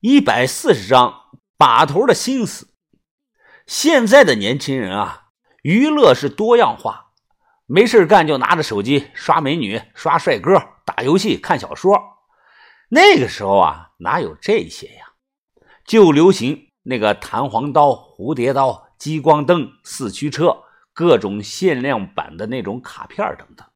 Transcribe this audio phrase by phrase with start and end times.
[0.00, 1.22] 一百四十章，
[1.56, 2.68] 把头的心思。
[3.66, 5.30] 现在的年轻人啊，
[5.64, 7.06] 娱乐是多样化，
[7.66, 12.00] 没事干就拿着手机刷美女、刷帅哥、打游戏、看小说。
[12.90, 15.06] 那个时候啊，哪有这些呀？
[15.84, 20.62] 就流行那个弹簧刀、蝴蝶刀、激光灯、四驱车，
[20.94, 23.66] 各种限量版的那种卡片等等。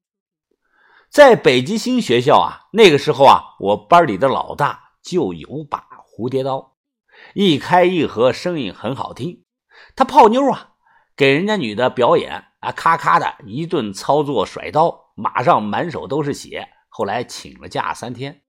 [1.11, 5.92] 在北极星学校啊，那个时候啊，我班里的老大就有把
[6.23, 6.77] 蝴蝶刀，
[7.35, 9.43] 一开一合，声音很好听。
[9.97, 10.75] 他泡妞啊，
[11.17, 16.69] 给人家女的表演啊，咔咔的一顿操作甩刀，马上满手都是血。
[16.89, 18.43] 后来请了假三天。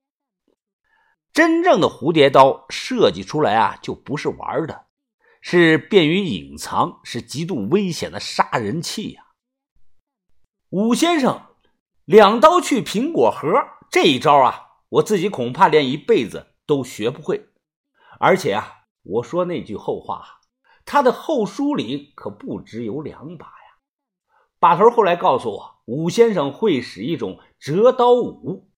[1.34, 4.86] 真正的蝴蝶刀设计出来啊，就不是玩的，
[5.42, 9.24] 是便于隐藏，是极度危险的杀人器呀。
[10.70, 11.42] 武先生。
[12.06, 13.48] 两刀去苹果核
[13.90, 17.48] 这一招啊，我自己恐怕连一辈子都学不会。
[18.20, 20.40] 而且啊，我说那句后话，
[20.86, 23.54] 他的后书里可不只有两把呀。
[24.60, 28.70] 把头后来告诉我，武先生会使一种折刀舞，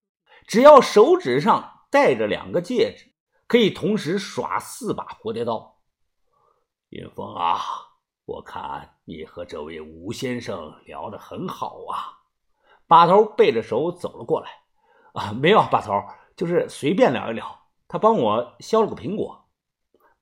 [0.47, 3.13] 只要手指上戴着两个戒指，
[3.47, 5.79] 可以同时耍四把蝴蝶刀。
[6.89, 7.59] 云峰啊，
[8.25, 12.25] 我看你和这位武先生聊得很好啊。
[12.87, 14.49] 把头背着手走了过来，
[15.13, 15.93] 啊，没有，把头
[16.35, 17.64] 就是随便聊一聊。
[17.87, 19.49] 他帮我削了个苹果。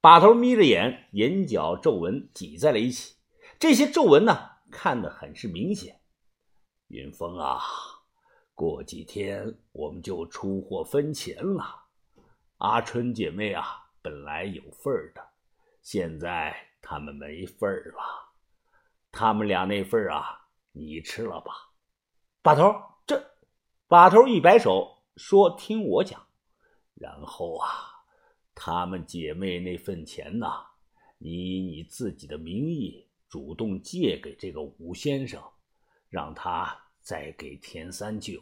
[0.02, 3.16] 把头眯着眼，眼角皱纹挤在了一起。
[3.58, 4.38] 这些皱纹呢，
[4.69, 6.02] 看得很是明显。
[6.89, 7.61] 云峰啊，
[8.53, 11.86] 过几天我们就出货分钱了。
[12.58, 13.66] 阿春姐妹啊，
[14.02, 15.25] 本来有份的，
[15.81, 18.34] 现在他们没份了。
[19.09, 21.53] 他们俩那份啊，你吃了吧。
[22.41, 22.75] 把头，
[23.06, 23.23] 这
[23.88, 26.28] 把头一摆手说：“听我讲。”
[26.95, 27.67] 然后啊，
[28.55, 30.47] 她们姐妹那份钱呢，
[31.17, 35.41] 你以你自己的名义主动借给这个武先生，
[36.09, 38.41] 让他再给田三九。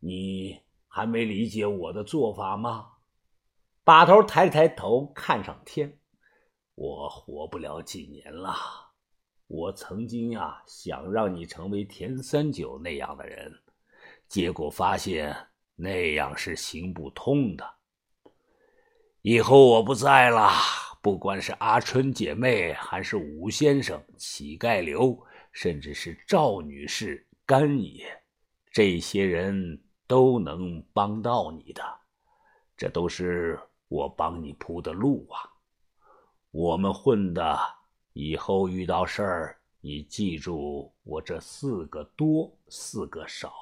[0.00, 2.94] 你还没理解我的做法吗？
[3.84, 5.98] 把头抬抬头看上天，
[6.74, 8.54] 我活不了几年了。
[9.46, 13.52] 我曾经呀想让你成为田三九那样的人，
[14.28, 15.49] 结果发现
[15.80, 17.64] 那样是行不通的。
[19.22, 20.50] 以后我不在了，
[21.02, 25.18] 不管是阿春姐妹，还是武先生、乞丐刘，
[25.52, 28.04] 甚至是赵女士、干爷，
[28.70, 31.82] 这些人都能帮到你的。
[32.76, 33.58] 这都是
[33.88, 35.48] 我帮你铺的路啊。
[36.50, 37.58] 我们混的。
[38.12, 43.52] 以后遇到事儿，你记住我这四个多，四个少。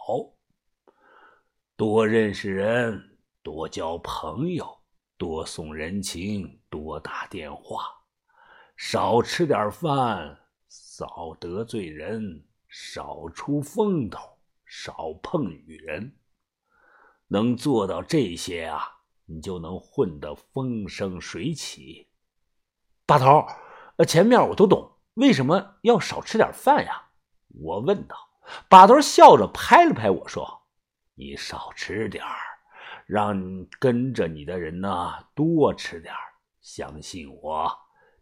[1.79, 4.81] 多认识人，多交朋友，
[5.17, 7.85] 多送人情，多打电话，
[8.77, 10.37] 少吃点饭，
[10.69, 14.19] 少得罪人，少出风头，
[14.67, 16.17] 少碰女人。
[17.29, 18.83] 能做到这些啊，
[19.27, 22.09] 你就能混得风生水起。
[23.07, 23.47] 把头。
[23.99, 27.11] 呃，前面我都懂，为什么要少吃点饭呀？
[27.61, 28.17] 我问道。
[28.69, 30.63] 把头笑着拍了拍我说
[31.19, 32.37] ：“你少吃点儿，
[33.05, 36.21] 让跟着你的人呢多吃点儿。
[36.61, 37.69] 相信我，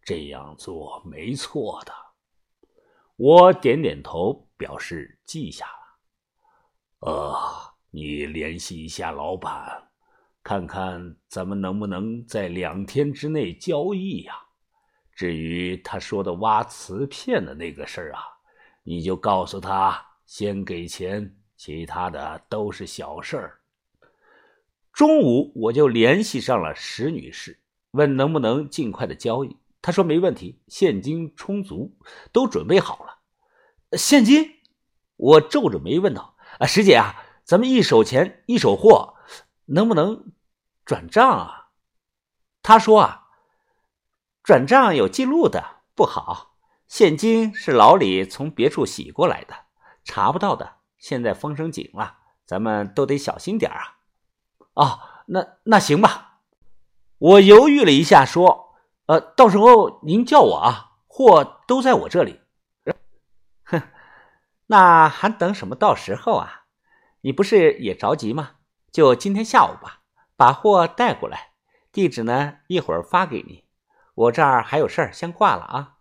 [0.03, 1.93] 这样做没错的。”
[3.17, 7.11] 我点点头，表示记下了。
[7.11, 7.37] 呃，
[7.91, 9.91] 你联系一下老板，
[10.43, 14.35] 看看咱们能不能在两天之内交易呀？
[15.13, 18.23] 至于他说的挖瓷片的那个事儿啊，
[18.83, 23.61] 你就告诉他先给钱，其他的都是小事儿。
[24.93, 29.57] 中午我就联系上了石女士，问能不能尽快的交易。
[29.83, 31.97] 她说没问题，现金充足，
[32.33, 33.19] 都准备好了。
[33.97, 34.57] 现金？
[35.17, 39.15] 我皱着眉问道：“啊，石姐啊，咱们一手钱一手货，
[39.67, 40.33] 能不能
[40.85, 41.69] 转账啊？”
[42.63, 43.23] 她说啊。
[44.43, 46.57] 转账有记录的不好，
[46.87, 49.55] 现金是老李从别处洗过来的，
[50.05, 50.76] 查不到的。
[50.99, 53.99] 现在风声紧了，咱们都得小心点啊！
[54.75, 56.41] 哦，那那行吧。
[57.19, 58.75] 我犹豫了一下，说
[59.07, 62.41] ：“呃，到时候您叫我啊，货都在我这里。
[63.65, 63.83] ”哼，
[64.67, 65.75] 那还等什么？
[65.75, 66.67] 到时候啊，
[67.23, 68.57] 你不是也着急吗？
[68.93, 70.03] 就今天下午吧，
[70.37, 71.53] 把货带过来，
[71.91, 73.65] 地址呢一会儿发给你。
[74.15, 75.99] 我这儿还有事儿，先挂了啊！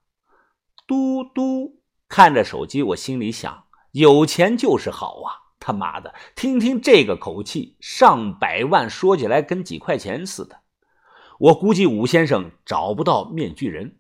[0.87, 3.64] 嘟嘟，看着手机，我心里想：
[3.95, 5.55] 有钱就是好啊。
[5.57, 10.59] 他妈的，听听这个口气，上百万说起来跟几块钱似的。
[11.39, 13.97] 我估计武先生找不到面具人，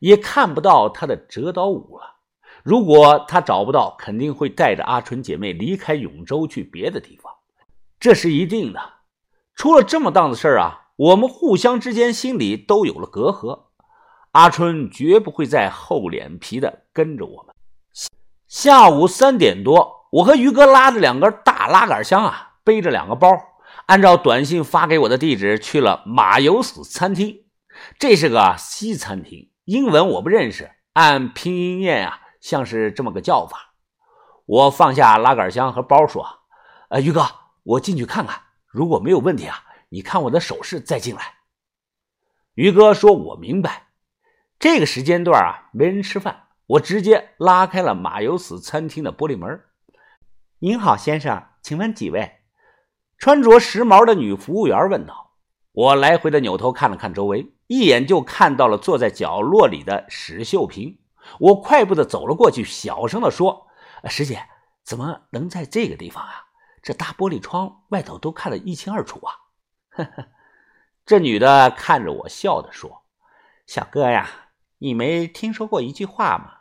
[0.00, 2.18] 也看不到他的折刀舞了。
[2.62, 7.32] 如果他找不到，肯定会带着阿春姐妹离开永州去别的地方，
[7.98, 8.80] 这是一定的。
[9.54, 13.68] 出了这么档子事儿啊，我们互相之间心里都有了隔阂。
[14.32, 17.54] 阿春绝不会再厚脸皮的跟着我们。
[18.48, 23.28] 下午三点多，我和于哥拉着两根大拉杆箱啊，背着两个包，
[23.84, 27.44] 按照短信发给我的地址去了马油死餐厅。
[27.98, 32.20] 这是个西餐厅，英文我不认识，按拼音念啊。
[32.40, 33.74] 像是这么个叫法，
[34.46, 36.24] 我放下拉杆箱和包，说
[36.88, 37.26] ：“呃，于哥，
[37.64, 41.34] 我进去看看，如果没有问题啊，你看我的手势再进来。”
[42.54, 43.88] 于哥说：“我明白。”
[44.58, 49.62] 这个时间段啊，没人吃饭，我直接拉开了马有死餐厅的玻璃门。
[50.60, 52.40] “您好，先生，请问几位？”
[53.16, 55.32] 穿着时髦的女服务员问道。
[55.72, 60.98] 我来回的扭头看了看周围，一眼就看到了坐在角落里的史秀萍。
[61.40, 63.66] 我快步的走了过去，小声的说
[64.04, 64.44] ：“师姐，
[64.84, 66.48] 怎么能在这个地方啊？
[66.82, 69.32] 这大玻璃窗外头都看得一清二楚啊！”
[69.90, 70.26] 呵呵，
[71.06, 73.04] 这女的看着我笑着说
[73.66, 74.28] ：“小哥呀，
[74.78, 76.57] 你没听说过一句话吗？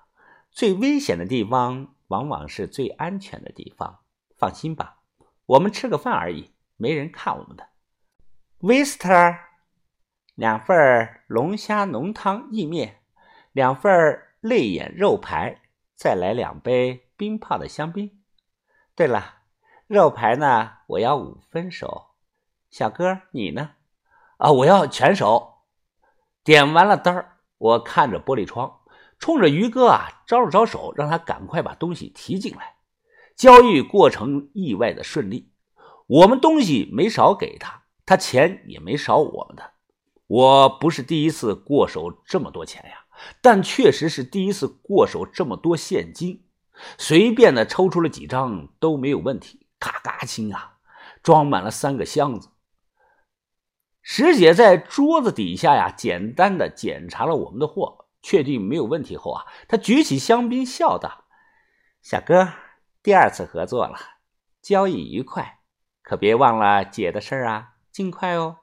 [0.57, 3.99] 最危险的地方往往是最安全的地方。
[4.35, 4.97] 放心吧，
[5.45, 7.67] 我们吃个饭而已，没人看我们的。
[8.59, 9.37] Vista，
[10.33, 13.03] 两份龙虾浓汤意面，
[13.51, 14.23] 两份。
[14.39, 15.61] 泪眼肉排，
[15.95, 18.23] 再来两杯冰泡的香槟。
[18.95, 19.39] 对了，
[19.87, 20.77] 肉排呢？
[20.87, 22.11] 我要五分熟。
[22.69, 23.71] 小哥，你呢？
[24.37, 25.63] 啊，我要全熟。
[26.43, 28.76] 点完了单儿，我看着玻璃窗，
[29.19, 32.75] 冲着于哥啊招了招手，让他赶快把东西提进来。
[33.35, 35.51] 交易过程意外的顺利，
[36.07, 39.71] 我们东西没少给他，他钱也没少我们的。
[40.27, 43.05] 我不是第一次过手这么多钱呀。
[43.41, 46.45] 但确实是第一次过手这么多现金，
[46.99, 50.77] 随便的抽出了几张都没有问题，咔咔清啊，
[51.23, 52.49] 装满了三个箱子。
[54.03, 61.25] 石姐在桌子底下呀，简单的检查了我们的货，确定没有问题后啊，他举起香槟，笑道
[62.01, 62.53] ：“小哥，
[63.01, 63.97] 第二次合作了，
[64.61, 65.59] 交易愉快，
[66.01, 68.57] 可别忘了姐的事啊，尽快哦。”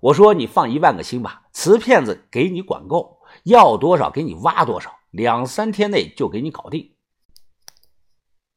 [0.00, 6.96] 我说：“你放一万个心吧，瓷片子给你管够。”要多少给你挖多少，两三天内就给你搞定。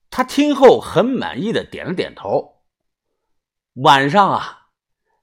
[0.10, 2.62] 他听后很满意的点了点头。
[3.74, 4.70] 晚上啊，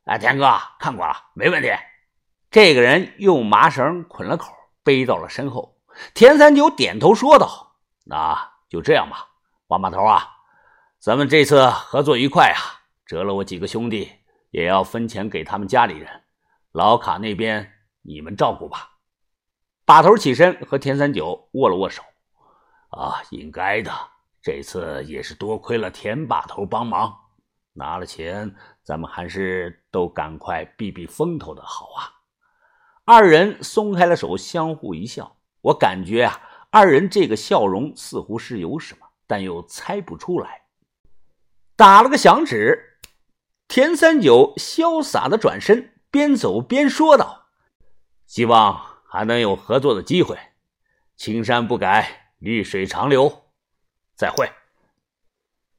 [0.04, 1.70] 哎，田哥看过了，没问题。
[2.50, 4.52] 这个人用麻绳捆了口，
[4.88, 5.76] 背到了身后。
[6.14, 7.76] 田三九点头说道
[8.08, 8.34] ：“那
[8.70, 9.28] 就这样吧，
[9.66, 10.26] 王把头啊，
[10.98, 12.80] 咱们这次合作愉快啊！
[13.04, 14.10] 折了我几个兄弟，
[14.50, 16.08] 也要分钱给他们家里人。
[16.72, 17.70] 老卡那边
[18.00, 18.92] 你们照顾吧。”
[19.84, 22.02] 把头起身和田三九握了握手，
[22.90, 23.92] 啊，应该的。
[24.40, 27.14] 这次也是多亏了田把头帮忙，
[27.74, 32.08] 拿了钱，咱们还是都赶快避避风头的好啊。
[33.10, 35.38] 二人松开了手，相互一笑。
[35.62, 40.64] 我感觉啊，二人这个笑容似乎是有什么，但又猜不出来。
[41.74, 42.98] 打了个响指，
[43.66, 47.46] 田三九潇洒的转身，边走边说道
[48.28, 48.78] ：“希望。”
[49.10, 50.38] 还能有合作的机会，
[51.16, 53.44] 青山不改，绿水长流。
[54.14, 54.52] 再会。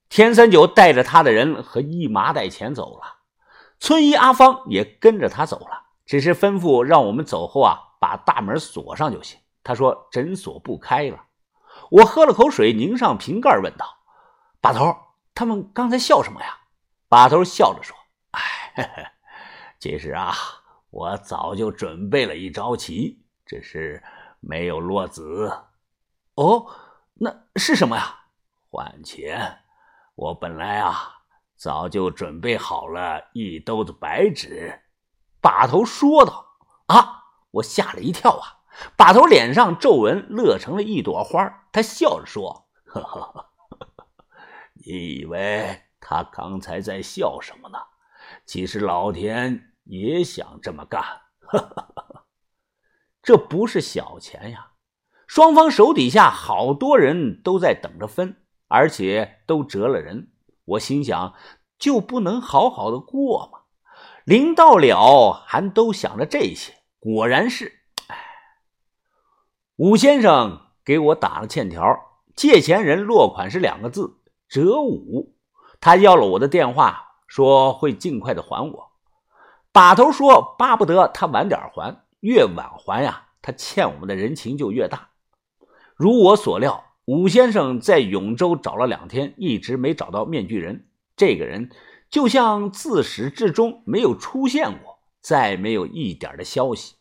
[0.09, 3.17] 田三九带着他的人和一麻袋钱走了，
[3.79, 9.39] 村医阿芳也跟着他走了，只是吩咐让我们走后啊，把大门锁上就行。
[9.63, 11.23] 他说诊所不开了。
[11.91, 13.85] 我喝了口水，拧上瓶盖，问道
[14.59, 14.91] ：“把头，
[15.35, 16.47] 他们刚才笑什么呀？”
[17.07, 17.95] 把头笑着说
[18.33, 19.13] ：“哎，
[19.77, 20.33] 其实啊。”
[20.89, 24.01] 我早就准备了一招棋，只是
[24.39, 25.55] 没有落子。
[26.33, 26.65] 哦，
[27.13, 28.17] 那是什么呀？
[28.71, 29.59] 换钱。
[30.15, 31.21] 我本来啊，
[31.55, 34.81] 早就准备好了一兜子白纸。
[35.41, 36.45] 把头说道
[36.87, 38.59] ：“啊！”我吓了一跳啊！
[38.95, 43.49] 把头脸上皱纹乐成了一朵花，他笑着说：“呵呵呵，
[44.85, 47.79] 你以为他刚才在笑什么呢？
[48.45, 51.03] 其实老田……”也想这么干，
[53.23, 54.73] 这不是小钱呀！
[55.25, 60.31] 双方手底下好多人都在等着分，而且都折了人。
[60.65, 61.33] 我心想，
[61.79, 63.58] 就不能好好的过吗？
[64.29, 67.79] 临到了还都想着这些，果然是……
[68.09, 68.15] 哎，
[69.77, 71.81] 武先生给我打了欠条，
[72.35, 75.35] 借钱人落款是两个字：折五。
[75.81, 78.91] 他要了我的电话，说会尽快的还我。
[79.71, 85.09] 把头说巴不得他晚点还，越晚还呀，他欠我们的人情就越大。
[85.95, 90.85] 如我所料，武先生在永州找了两天，一直没找到面具人。
[91.17, 91.71] 这个人
[92.09, 96.95] 就像自始至终没有出现过，再没有一点的消息。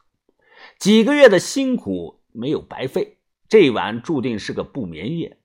[0.78, 5.38] 几个月的辛苦没有白费，这晚注定是个不眠夜。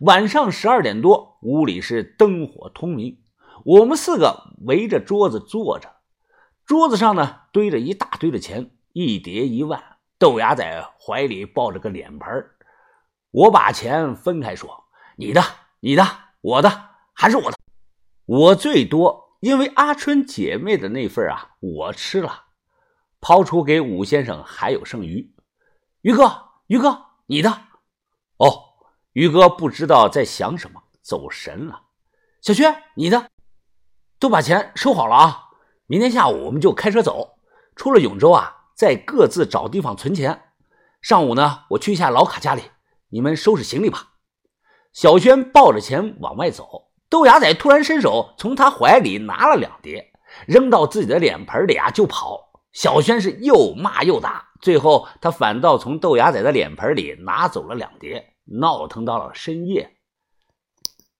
[0.00, 3.18] 晚上十二点多，屋里是灯火通明，
[3.64, 5.96] 我们四个围着桌子坐着，
[6.66, 9.82] 桌子上呢堆着一大堆的钱，一叠一万。
[10.18, 12.28] 豆芽仔怀里抱着个脸盆
[13.30, 14.84] 我把钱分开说
[15.16, 15.42] ：“你的，
[15.80, 16.06] 你的，
[16.40, 16.70] 我的，
[17.12, 17.55] 还是我的。
[18.26, 22.44] 我最多，因为阿春姐妹的那份啊，我吃了，
[23.20, 25.34] 抛出给武先生还有剩余。
[26.02, 27.50] 于哥，于哥，你的。
[28.36, 28.64] 哦。”
[29.16, 31.84] 于哥不知道在想什么，走神了。
[32.42, 33.30] 小薛，你的，
[34.18, 35.44] 都把钱收好了啊！
[35.86, 37.38] 明天下午我们就开车走，
[37.74, 40.52] 出了永州啊，再各自找地方存钱。
[41.00, 42.64] 上午呢，我去一下老卡家里，
[43.08, 44.16] 你们收拾行李吧。
[44.92, 50.12] 小轩抱着钱往外走，豆芽仔突然伸手从他怀里拿了两碟，
[50.46, 52.40] 扔到自己的脸盆里啊，就跑。
[52.72, 58.34] 小轩是又骂又打，最后他反倒从豆芽仔的脸盆里拿走了两碟。
[58.48, 59.95] 闹腾到了深夜。